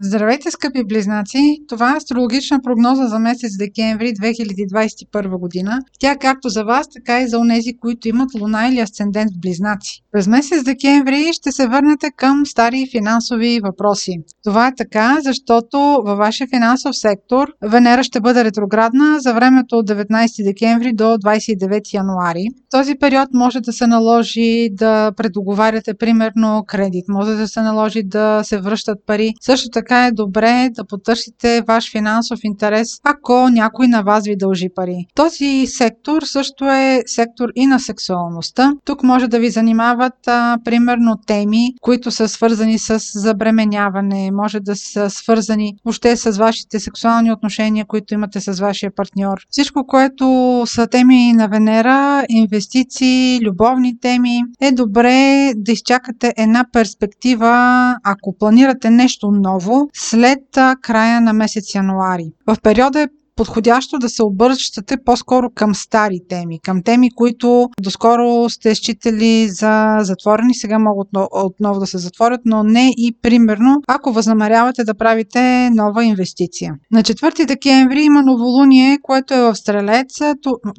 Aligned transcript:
Здравейте, 0.00 0.50
скъпи 0.50 0.84
близнаци! 0.84 1.58
Това 1.68 1.92
е 1.92 1.96
астрологична 1.96 2.60
прогноза 2.62 3.06
за 3.06 3.18
месец 3.18 3.56
декември 3.58 4.12
2021 4.12 5.38
година. 5.38 5.78
Тя 6.00 6.16
както 6.16 6.48
за 6.48 6.64
вас, 6.64 6.88
така 6.88 7.20
и 7.20 7.28
за 7.28 7.38
онези, 7.38 7.76
които 7.76 8.08
имат 8.08 8.30
луна 8.40 8.68
или 8.68 8.80
асцендент 8.80 9.30
в 9.30 9.40
близнаци. 9.40 10.02
През 10.12 10.26
месец 10.26 10.64
декември 10.64 11.30
ще 11.32 11.52
се 11.52 11.66
върнете 11.66 12.10
към 12.16 12.46
стари 12.46 12.88
финансови 12.90 13.60
въпроси. 13.64 14.12
Това 14.44 14.66
е 14.66 14.74
така, 14.76 15.18
защото 15.22 15.78
във 16.04 16.18
вашия 16.18 16.46
финансов 16.46 16.96
сектор 16.96 17.48
Венера 17.62 18.04
ще 18.04 18.20
бъде 18.20 18.44
ретроградна 18.44 19.20
за 19.20 19.34
времето 19.34 19.76
от 19.76 19.88
19 19.88 20.44
декември 20.44 20.92
до 20.92 21.04
29 21.04 21.94
януари. 21.94 22.44
В 22.66 22.70
този 22.70 22.94
период 22.94 23.28
може 23.34 23.60
да 23.60 23.72
се 23.72 23.86
наложи 23.86 24.68
да 24.72 25.12
предоговаряте 25.16 25.94
примерно 25.94 26.64
кредит, 26.66 27.04
може 27.08 27.34
да 27.34 27.48
се 27.48 27.60
наложи 27.60 28.02
да 28.02 28.40
се 28.44 28.58
връщат 28.58 28.98
пари. 29.06 29.34
Също 29.40 29.68
така 29.70 29.87
така 29.88 30.06
е 30.06 30.12
добре 30.12 30.68
да 30.72 30.84
потърсите 30.84 31.62
ваш 31.68 31.92
финансов 31.92 32.40
интерес, 32.44 32.88
ако 33.04 33.48
някой 33.48 33.88
на 33.88 34.02
вас 34.02 34.24
ви 34.24 34.36
дължи 34.36 34.68
пари. 34.74 35.06
Този 35.14 35.66
сектор 35.66 36.22
също 36.22 36.64
е 36.64 37.02
сектор 37.06 37.48
и 37.56 37.66
на 37.66 37.80
сексуалността. 37.80 38.72
Тук 38.84 39.02
може 39.02 39.28
да 39.28 39.38
ви 39.38 39.50
занимават 39.50 40.28
а, 40.28 40.58
примерно 40.64 41.16
теми, 41.26 41.74
които 41.80 42.10
са 42.10 42.28
свързани 42.28 42.78
с 42.78 42.98
забременяване, 43.14 44.30
може 44.32 44.60
да 44.60 44.76
са 44.76 45.10
свързани 45.10 45.74
въобще 45.84 46.16
с 46.16 46.38
вашите 46.38 46.80
сексуални 46.80 47.32
отношения, 47.32 47.84
които 47.86 48.14
имате 48.14 48.40
с 48.40 48.60
вашия 48.60 48.94
партньор. 48.94 49.38
Всичко, 49.50 49.86
което 49.86 50.62
са 50.66 50.86
теми 50.86 51.32
на 51.32 51.48
Венера, 51.48 52.24
инвестиции, 52.28 53.40
любовни 53.42 54.00
теми, 54.00 54.40
е 54.60 54.72
добре 54.72 55.52
да 55.56 55.72
изчакате 55.72 56.32
една 56.36 56.64
перспектива, 56.72 57.94
ако 58.04 58.36
планирате 58.38 58.90
нещо 58.90 59.30
ново, 59.30 59.77
след 59.94 60.44
края 60.82 61.20
на 61.20 61.32
месец 61.32 61.74
януари. 61.74 62.32
В 62.46 62.56
периода 62.62 63.00
е 63.00 63.06
подходящо 63.36 63.98
да 63.98 64.08
се 64.08 64.22
обръщате 64.22 64.96
по-скоро 65.04 65.50
към 65.54 65.74
стари 65.74 66.20
теми, 66.28 66.60
към 66.60 66.82
теми, 66.82 67.10
които 67.10 67.68
доскоро 67.80 68.50
сте 68.50 68.74
считали 68.74 69.48
за 69.48 69.98
затворени, 70.00 70.54
сега 70.54 70.78
могат 70.78 71.08
отново 71.30 71.80
да 71.80 71.86
се 71.86 71.98
затворят, 71.98 72.40
но 72.44 72.62
не 72.62 72.90
и 72.96 73.16
примерно, 73.22 73.76
ако 73.88 74.12
възнамерявате 74.12 74.84
да 74.84 74.94
правите 74.94 75.70
нова 75.70 76.04
инвестиция. 76.04 76.74
На 76.92 77.02
4 77.02 77.46
декември 77.46 78.02
има 78.02 78.22
новолуние, 78.22 78.98
което 79.02 79.34
е 79.34 79.40
в 79.40 79.54
Стрелец. 79.54 80.18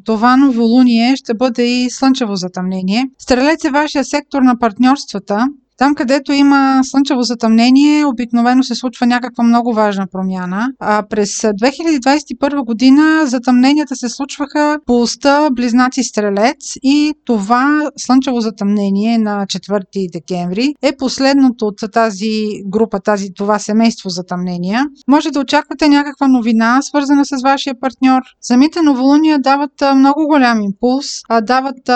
Това 0.05 0.37
новолуние 0.37 1.15
ще 1.15 1.33
бъде 1.33 1.63
и 1.63 1.89
слънчево 1.89 2.35
затъмнение. 2.35 3.05
Стрелец 3.19 3.63
е 3.65 3.69
вашия 3.69 4.05
сектор 4.05 4.41
на 4.41 4.59
партньорствата, 4.59 5.47
там, 5.79 5.95
където 5.95 6.33
има 6.33 6.81
слънчево 6.83 7.21
затъмнение, 7.21 8.05
обикновено 8.05 8.63
се 8.63 8.75
случва 8.75 9.05
някаква 9.05 9.43
много 9.43 9.73
важна 9.73 10.07
промяна. 10.11 10.67
А 10.79 11.03
през 11.09 11.41
2021 11.41 12.65
година 12.65 13.21
затъмненията 13.25 13.95
се 13.95 14.09
случваха 14.09 14.79
по 14.85 15.01
уста 15.01 15.49
Близнаци 15.51 16.03
Стрелец 16.03 16.75
и 16.83 17.13
това 17.25 17.89
слънчево 17.97 18.39
затъмнение 18.39 19.17
на 19.17 19.45
4 19.45 20.11
декември 20.13 20.73
е 20.81 20.97
последното 20.97 21.65
от 21.65 21.77
тази 21.93 22.31
група, 22.65 22.99
тази, 22.99 23.33
това 23.33 23.59
семейство 23.59 24.09
затъмнения. 24.09 24.85
Може 25.07 25.31
да 25.31 25.39
очаквате 25.39 25.89
някаква 25.89 26.27
новина, 26.27 26.81
свързана 26.81 27.25
с 27.25 27.41
вашия 27.43 27.79
партньор. 27.79 28.21
Самите 28.41 28.81
новолуния 28.81 29.39
дават 29.39 29.83
много 29.95 30.27
голям 30.27 30.61
импулс, 30.61 31.05
дават 31.43 31.89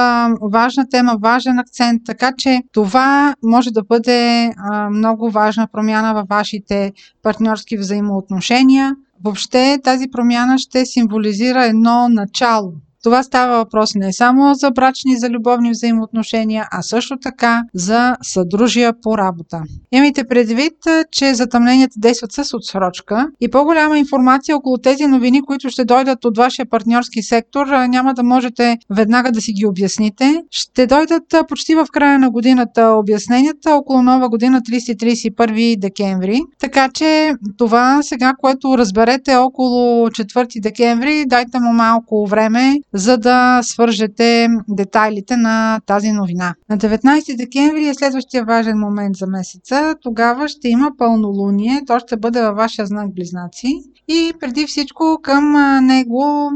важна 0.52 0.86
тема, 0.92 1.18
важен 1.22 1.60
акцент, 1.60 2.02
така 2.06 2.32
че 2.38 2.62
това 2.72 3.36
може 3.44 3.73
да 3.74 3.84
бъде 3.84 4.52
а, 4.58 4.90
много 4.90 5.30
важна 5.32 5.68
промяна 5.72 6.14
във 6.14 6.28
вашите 6.28 6.92
партньорски 7.24 7.78
взаимоотношения. 7.78 8.96
Въобще 9.24 9.80
тази 9.84 10.08
промяна 10.12 10.58
ще 10.58 10.86
символизира 10.86 11.66
едно 11.66 12.10
начало, 12.10 12.74
това 13.04 13.24
става 13.24 13.58
въпрос 13.58 13.96
не 13.96 14.14
само 14.14 14.54
за 14.54 14.72
брачни, 14.72 15.18
за 15.18 15.30
любовни 15.30 15.72
взаимоотношения, 15.72 16.68
а 16.72 16.82
също 16.82 17.18
така 17.18 17.64
за 17.74 18.16
съдружия 18.22 18.94
по 19.02 19.18
работа. 19.18 19.62
Имайте 19.92 20.24
предвид, 20.24 20.74
че 21.12 21.34
затъмненията 21.34 21.94
действат 21.98 22.32
с 22.32 22.54
отсрочка 22.54 23.28
и 23.42 23.50
по-голяма 23.50 23.98
информация 24.00 24.58
около 24.58 24.78
тези 24.78 25.08
новини, 25.08 25.42
които 25.42 25.70
ще 25.70 25.86
дойдат 25.86 26.26
от 26.26 26.38
вашия 26.38 26.66
партньорски 26.66 27.24
сектор, 27.24 27.68
няма 27.68 28.14
да 28.14 28.24
можете 28.24 28.78
веднага 28.90 29.32
да 29.32 29.42
си 29.42 29.52
ги 29.52 29.66
обясните. 29.66 30.44
Ще 30.52 30.88
дойдат 30.88 31.24
почти 31.48 31.76
в 31.76 31.88
края 31.94 32.20
на 32.20 32.30
годината 32.32 32.88
обясненията, 32.88 33.76
около 33.76 34.02
нова 34.02 34.30
година 34.30 34.62
30-31 34.62 35.80
декември. 35.80 36.42
Така 36.60 36.90
че 36.94 37.34
това 37.58 38.00
сега, 38.04 38.34
което 38.40 38.78
разберете 38.78 39.36
около 39.36 40.08
4 40.10 40.62
декември, 40.62 41.26
дайте 41.28 41.60
му 41.60 41.74
малко 41.74 42.28
време 42.28 42.80
за 42.94 43.18
да 43.18 43.60
свържете 43.64 44.48
детайлите 44.70 45.38
на 45.38 45.80
тази 45.86 46.12
новина. 46.12 46.56
На 46.70 46.78
19 46.78 47.38
декември 47.38 47.88
е 47.88 47.94
следващия 47.94 48.46
важен 48.46 48.78
момент 48.78 49.16
за 49.16 49.28
месеца. 49.28 49.96
Тогава 50.02 50.48
ще 50.48 50.70
има 50.70 50.92
пълнолуние. 50.98 51.82
То 51.88 52.00
ще 52.00 52.18
бъде 52.18 52.42
във 52.42 52.56
вашия 52.56 52.86
знак 52.86 53.14
Близнаци. 53.14 53.68
И 54.08 54.34
преди 54.40 54.68
всичко 54.68 55.20
към 55.24 55.52
него 55.86 56.52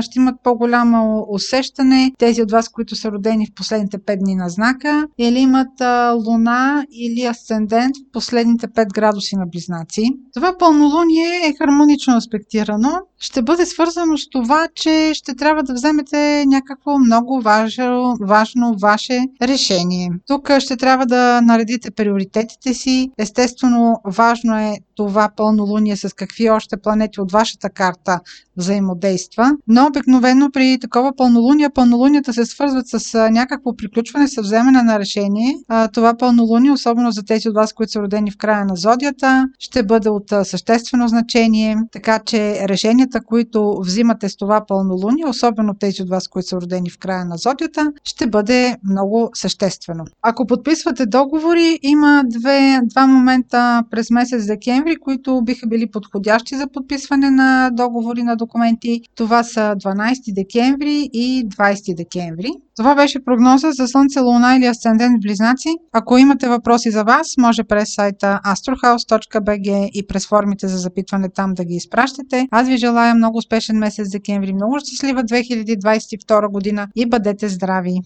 ще 0.00 0.18
имат 0.18 0.34
по-голямо 0.42 1.26
усещане 1.28 2.12
тези 2.18 2.42
от 2.42 2.50
вас, 2.50 2.68
които 2.68 2.96
са 2.96 3.10
родени 3.10 3.46
в 3.46 3.54
последните 3.54 3.98
5 3.98 4.18
дни 4.18 4.34
на 4.34 4.48
знака 4.48 5.06
или 5.18 5.38
имат 5.38 5.80
луна 6.26 6.86
или 6.92 7.24
асцендент 7.24 7.96
в 7.96 8.12
последните 8.12 8.68
5 8.68 8.94
градуси 8.94 9.36
на 9.36 9.46
Близнаци. 9.46 10.02
Това 10.34 10.58
пълнолуние 10.58 11.26
е 11.44 11.54
хармонично 11.58 12.16
аспектирано. 12.16 12.90
Ще 13.18 13.42
бъде 13.42 13.66
свързано 13.66 14.16
с 14.16 14.28
това, 14.30 14.68
че 14.74 15.10
ще 15.14 15.34
трябва 15.34 15.57
трябва 15.58 15.72
да 15.72 15.74
вземете 15.74 16.44
някакво 16.46 16.98
много 16.98 17.40
важно, 17.40 18.16
важно 18.20 18.74
ваше 18.78 19.20
решение. 19.42 20.10
Тук 20.26 20.50
ще 20.58 20.76
трябва 20.76 21.06
да 21.06 21.40
наредите 21.40 21.90
приоритетите 21.90 22.74
си. 22.74 23.10
Естествено, 23.18 24.00
важно 24.04 24.58
е 24.58 24.76
това 24.98 25.28
пълнолуние 25.36 25.96
с 25.96 26.14
какви 26.14 26.50
още 26.50 26.76
планети 26.76 27.20
от 27.20 27.32
вашата 27.32 27.70
карта 27.70 28.20
взаимодейства. 28.56 29.50
Но 29.66 29.86
обикновено 29.86 30.50
при 30.52 30.78
такова 30.80 31.12
пълнолуние, 31.16 31.70
пълнолунията 31.70 32.32
се 32.32 32.46
свързват 32.46 32.88
с 32.88 33.30
някакво 33.30 33.76
приключване, 33.76 34.28
с 34.28 34.42
вземане 34.42 34.82
на 34.82 34.98
решение. 34.98 35.54
Това 35.92 36.16
пълнолуние, 36.16 36.70
особено 36.70 37.10
за 37.10 37.22
тези 37.22 37.48
от 37.48 37.54
вас, 37.54 37.72
които 37.72 37.92
са 37.92 38.00
родени 38.00 38.30
в 38.30 38.36
края 38.36 38.64
на 38.64 38.76
зодията, 38.76 39.48
ще 39.58 39.82
бъде 39.82 40.08
от 40.08 40.32
съществено 40.42 41.08
значение. 41.08 41.76
Така 41.92 42.18
че 42.18 42.68
решенията, 42.68 43.20
които 43.20 43.80
взимате 43.80 44.28
с 44.28 44.36
това 44.36 44.66
пълнолуние, 44.68 45.26
особено 45.26 45.74
тези 45.74 46.02
от 46.02 46.08
вас, 46.08 46.28
които 46.28 46.48
са 46.48 46.56
родени 46.56 46.90
в 46.90 46.98
края 46.98 47.24
на 47.24 47.36
зодията, 47.36 47.92
ще 48.04 48.26
бъде 48.26 48.76
много 48.84 49.30
съществено. 49.34 50.04
Ако 50.22 50.46
подписвате 50.46 51.06
договори, 51.06 51.78
има 51.82 52.22
две, 52.26 52.80
два 52.84 53.06
момента 53.06 53.82
през 53.90 54.10
месец 54.10 54.46
декември, 54.46 54.87
които 54.96 55.42
биха 55.44 55.66
били 55.66 55.90
подходящи 55.90 56.56
за 56.56 56.66
подписване 56.72 57.30
на 57.30 57.70
договори 57.72 58.22
на 58.22 58.36
документи. 58.36 59.00
Това 59.14 59.42
са 59.42 59.60
12 59.60 60.34
декември 60.34 61.08
и 61.12 61.48
20 61.48 61.96
декември. 61.96 62.50
Това 62.76 62.94
беше 62.94 63.24
прогноза 63.24 63.70
за 63.72 63.88
Слънце, 63.88 64.20
Луна 64.20 64.56
или 64.56 64.66
Асцендент 64.66 65.20
Близнаци. 65.20 65.68
Ако 65.92 66.18
имате 66.18 66.48
въпроси 66.48 66.90
за 66.90 67.04
вас, 67.04 67.26
може 67.38 67.64
през 67.64 67.94
сайта 67.94 68.40
astrohouse.bg 68.44 69.90
и 69.92 70.06
през 70.06 70.28
формите 70.28 70.68
за 70.68 70.78
запитване 70.78 71.28
там 71.28 71.54
да 71.54 71.64
ги 71.64 71.74
изпращате. 71.74 72.48
Аз 72.50 72.68
ви 72.68 72.76
желая 72.76 73.14
много 73.14 73.38
успешен 73.38 73.78
месец 73.78 74.10
декември, 74.10 74.52
много 74.52 74.78
щастлива 74.80 75.24
2022 75.24 76.50
година 76.50 76.88
и 76.96 77.06
бъдете 77.06 77.48
здрави! 77.48 78.00